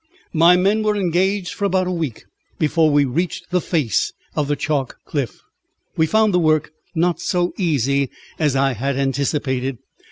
[0.33, 2.25] My men were engaged for about a week
[2.57, 5.39] before we reached the face of the chalk cliff.
[5.95, 8.09] We found the work not so easy
[8.39, 9.77] as I had anticipated.